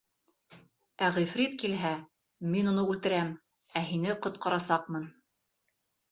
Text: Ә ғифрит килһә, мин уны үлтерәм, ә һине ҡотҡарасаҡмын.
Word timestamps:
Ә 1.07 1.09
ғифрит 1.17 1.51
килһә, 1.63 1.91
мин 2.53 2.71
уны 2.71 2.85
үлтерәм, 2.93 3.29
ә 3.81 3.83
һине 3.91 4.15
ҡотҡарасаҡмын. 4.23 5.05